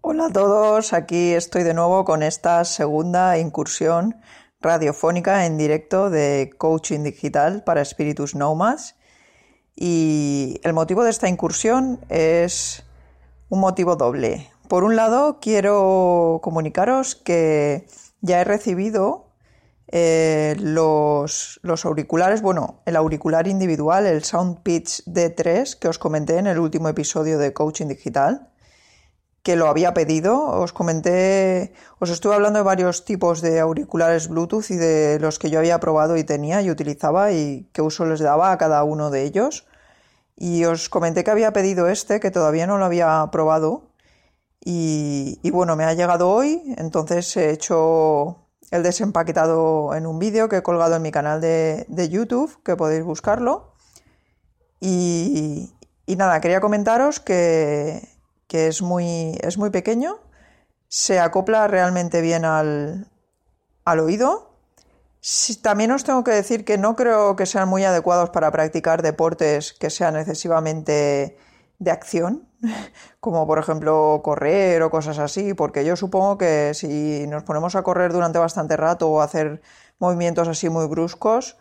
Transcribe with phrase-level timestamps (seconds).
[0.00, 4.16] Hola a todos, aquí estoy de nuevo con esta segunda incursión
[4.60, 8.96] radiofónica en directo de coaching digital para espíritus nómadas.
[9.76, 12.84] Y el motivo de esta incursión es
[13.48, 14.50] un motivo doble.
[14.68, 17.86] Por un lado, quiero comunicaros que
[18.20, 19.27] ya he recibido
[19.88, 26.46] eh, los, los, auriculares, bueno, el auricular individual, el SoundPitch D3, que os comenté en
[26.46, 28.48] el último episodio de Coaching Digital
[29.48, 30.44] que lo había pedido.
[30.46, 35.48] Os comenté, os estuve hablando de varios tipos de auriculares Bluetooth y de los que
[35.48, 39.08] yo había probado y tenía y utilizaba y qué uso les daba a cada uno
[39.10, 39.66] de ellos.
[40.36, 43.88] Y os comenté que había pedido este, que todavía no lo había probado.
[44.62, 50.56] Y, bueno, me ha llegado hoy, entonces he hecho el desempaquetado en un vídeo que
[50.56, 53.74] he colgado en mi canal de, YouTube, que podéis buscarlo.
[54.80, 55.70] y
[56.06, 58.08] nada, quería comentaros que,
[58.48, 60.18] que es muy, es muy pequeño,
[60.88, 63.06] se acopla realmente bien al,
[63.84, 64.56] al oído.
[65.62, 69.74] también os tengo que decir que no creo que sean muy adecuados para practicar deportes
[69.74, 71.38] que sean excesivamente
[71.78, 72.47] de acción,
[73.20, 77.82] como por ejemplo correr o cosas así, porque yo supongo que si nos ponemos a
[77.82, 79.60] correr durante bastante rato o hacer
[79.98, 81.56] movimientos así muy bruscos,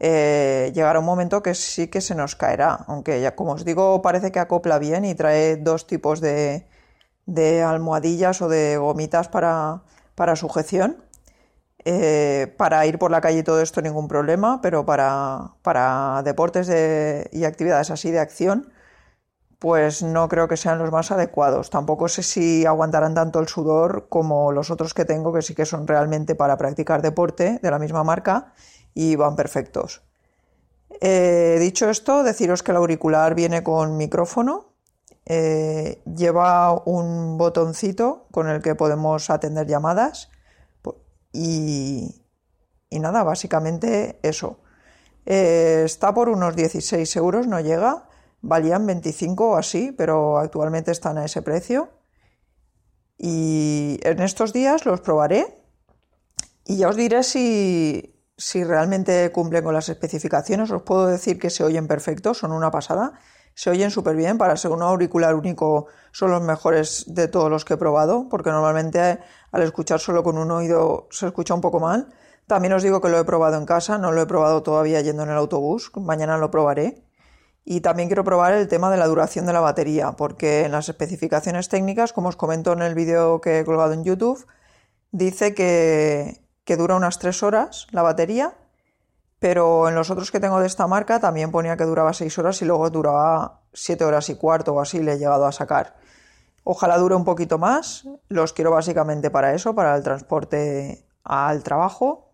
[0.00, 4.02] eh, llegará un momento que sí que se nos caerá, aunque ya como os digo
[4.02, 6.66] parece que acopla bien y trae dos tipos de,
[7.64, 9.82] almohadillas o de gomitas para,
[10.36, 11.04] sujeción.
[11.84, 16.70] Eh, para ir por la calle y todo esto ningún problema, pero para, para deportes
[17.32, 18.72] y actividades así de acción,
[19.62, 21.70] pues no creo que sean los más adecuados.
[21.70, 25.66] Tampoco sé si aguantarán tanto el sudor como los otros que tengo, que sí que
[25.66, 28.54] son realmente para practicar deporte de la misma marca
[28.92, 30.02] y van perfectos.
[31.00, 34.72] Eh, dicho esto, deciros que el auricular viene con micrófono,
[35.26, 40.28] eh, lleva un botoncito con el que podemos atender llamadas
[41.32, 42.20] y,
[42.90, 44.58] nada, básicamente eso.
[45.24, 48.08] Eh, está por unos 16 euros, no llega,
[48.42, 51.90] valían 25 o así, pero actualmente están a ese precio.
[53.16, 55.62] Y en estos días los probaré
[56.64, 61.50] y ya os diré si, si realmente cumplen con las especificaciones, os puedo decir que
[61.50, 63.12] se oyen perfectos, son una pasada,
[63.54, 67.64] se oyen súper bien, para ser un auricular único son los mejores de todos los
[67.64, 69.18] que he probado, porque normalmente
[69.50, 72.08] al escuchar solo con un oído se escucha un poco mal.
[72.46, 75.22] También os digo que lo he probado en casa, no lo he probado todavía yendo
[75.22, 77.04] en el autobús, mañana lo probaré.
[77.64, 80.88] Y también quiero probar el tema de la duración de la batería, porque en las
[80.88, 84.46] especificaciones técnicas, como os comento en el vídeo que he colgado en YouTube,
[85.12, 88.54] dice que que dura unas 3 horas la batería,
[89.38, 92.62] pero en los otros que tengo de esta marca también ponía que duraba 6 horas
[92.62, 95.96] y luego duraba 7 horas y cuarto o así le he llegado a sacar.
[96.64, 102.30] Ojalá dure un poquito más, los quiero básicamente para eso, para el transporte al trabajo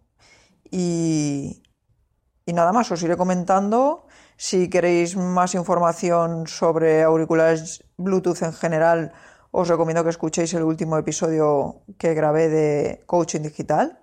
[0.71, 1.63] y,
[2.45, 4.07] y nada más, os iré comentando.
[4.41, 9.13] Si queréis más información sobre auriculares Bluetooth en general,
[9.51, 13.99] os recomiendo que escuchéis el último episodio que grabé de coaching digital.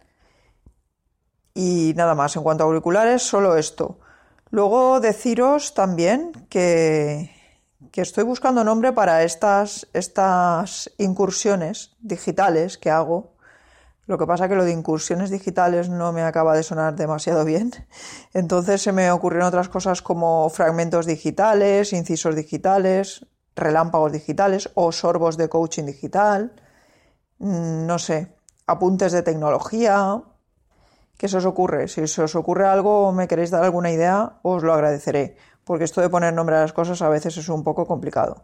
[1.54, 4.00] Y nada más, en cuanto a auriculares, solo esto.
[4.50, 7.32] Luego deciros también que,
[7.94, 13.35] que estoy buscando nombre para estas, estas incursiones digitales que hago.
[14.08, 17.72] Lo que pasa que lo de incursiones digitales no me acaba de sonar demasiado bien.
[18.34, 25.38] Entonces se me ocurrieron otras cosas como fragmentos digitales, incisos digitales, relámpagos digitales o sorbos
[25.38, 26.54] de coaching digital.
[27.40, 28.36] Mm, no sé,
[28.68, 30.22] apuntes de tecnología,
[31.18, 31.88] ¿Qué se os ocurre?
[31.88, 35.86] Si se os ocurre algo o me queréis dar alguna idea, os lo agradeceré, porque
[35.86, 38.44] esto de poner nombre a las cosas a veces es un poco complicado.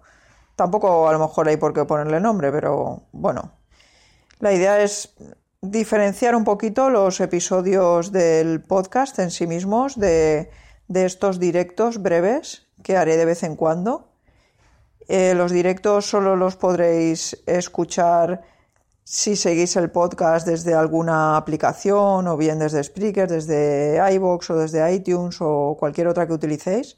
[0.56, 3.52] Tampoco a lo mejor hay por qué ponerle nombre, pero bueno.
[4.40, 5.14] La idea es
[5.62, 10.50] diferenciar un poquito los episodios del podcast en sí mismos de,
[10.94, 14.10] estos directos breves que haré de vez en cuando.
[15.08, 18.42] Eh, los directos solo los podréis escuchar
[19.04, 24.94] si seguís el podcast desde alguna aplicación o bien desde Spreaker, desde iBox o desde
[24.94, 26.98] iTunes o cualquier otra que utilicéis,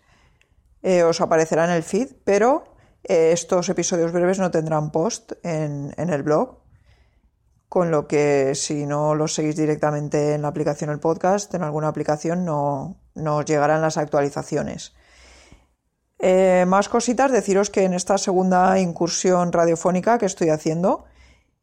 [0.84, 2.66] eh, os aparecerá en el feed, pero
[3.04, 6.63] eh, estos episodios breves no tendrán post en, el blog,
[7.74, 11.88] con lo que si no los seguís directamente en la aplicación el podcast, en alguna
[11.88, 14.94] aplicación no, os llegarán las actualizaciones.
[16.20, 21.06] Eh, más cositas, deciros que en esta segunda incursión radiofónica que estoy haciendo,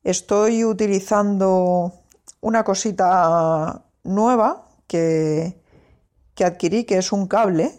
[0.03, 1.93] Estoy utilizando
[2.41, 5.63] una cosita nueva que,
[6.35, 7.71] que adquirí, que es un cable.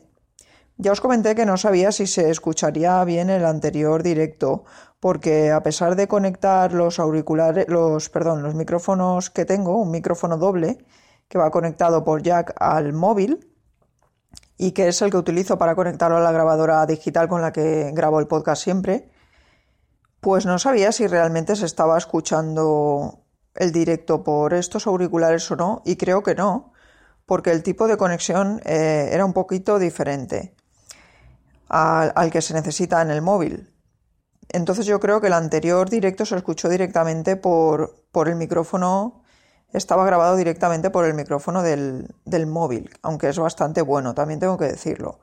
[0.82, 4.64] Ya os comenté que no sabía si se escucharía bien el anterior directo,
[5.00, 10.40] porque a pesar de conectar los auriculares, los, perdón, los micrófonos que tengo, un micrófono
[10.40, 10.84] doble
[11.28, 13.48] que va conectado por jack al móvil
[14.58, 17.92] y que es el que utilizo para conectarlo a la grabadora digital con la que
[17.94, 19.08] grabo el podcast siempre,
[20.20, 23.20] pues no sabía si realmente se estaba escuchando
[23.54, 26.74] el directo por estos auriculares o no, y creo que no,
[27.28, 30.56] porque el tipo de conexión eh, era un poquito diferente
[31.72, 33.74] al, que se necesita en el móvil.
[34.50, 39.24] Entonces yo creo que el anterior directo se escuchó directamente por, por el micrófono,
[39.72, 42.14] estaba grabado directamente por el micrófono del,
[42.48, 45.22] móvil, aunque es bastante bueno, también tengo que decirlo.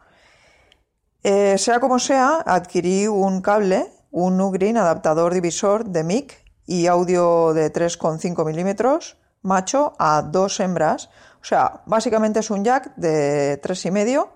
[1.23, 7.53] Eh, sea como sea, adquirí un cable un Ugreen adaptador divisor de mic y audio
[7.53, 11.11] de 3,5 milímetros macho a dos hembras.
[11.43, 14.29] O sea, básicamente es un jack de 3,5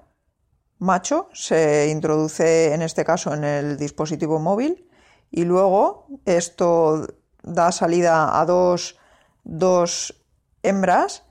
[0.82, 4.88] macho, se introduce en este caso en el dispositivo móvil
[5.31, 7.06] y luego esto
[7.43, 8.99] da salida a dos,
[9.44, 10.23] dos
[10.62, 11.25] hembras,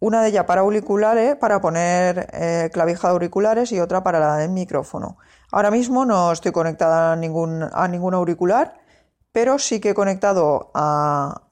[0.00, 4.36] una de ellas para auriculares, para poner eh, clavija de auriculares y otra para la
[4.36, 5.18] del micrófono.
[5.52, 8.78] Ahora mismo no estoy conectada a ningún, a ningún auricular,
[9.30, 10.70] pero sí que he conectado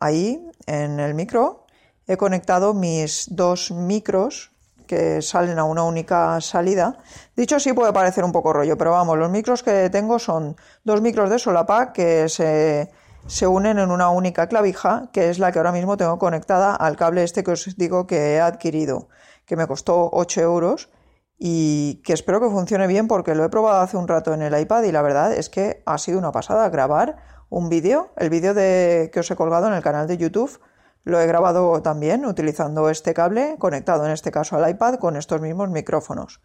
[0.01, 1.67] ahí en el micro,
[2.07, 4.54] he conectado mis dos micros
[4.87, 6.99] que salen a una única salida.
[7.37, 11.01] Dicho así puede parecer un poco rollo, pero vamos, los micros que tengo son dos
[11.01, 12.91] micros de solapa que se,
[13.27, 16.97] se unen en una única clavija, que es la que ahora mismo tengo conectada al
[16.97, 19.09] cable este que os digo que he adquirido,
[19.47, 20.91] que me costó 8 euros
[21.39, 24.59] y que espero que funcione bien porque lo he probado hace un rato en el
[24.59, 27.17] iPad y la verdad es que ha sido una pasada grabar
[27.51, 28.11] un vídeo.
[28.17, 30.61] El vídeo de, que os he colgado en el canal de YouTube
[31.05, 35.41] lo he grabado también utilizando este cable conectado en este caso al iPad con estos
[35.41, 36.41] mismos micrófonos.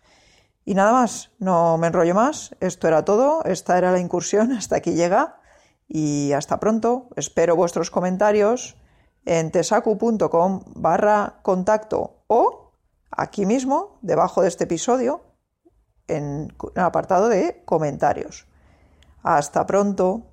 [0.65, 4.75] Y nada más, no me enrollo más, esto era todo, esta era la incursión, hasta
[4.75, 5.39] aquí llega
[5.87, 7.07] y hasta pronto.
[7.15, 8.77] Espero vuestros comentarios
[9.25, 12.73] en tesacu.com barra contacto o
[13.09, 15.23] aquí mismo, debajo de este episodio,
[16.07, 18.47] en el apartado de comentarios.
[19.23, 20.28] Hasta pronto.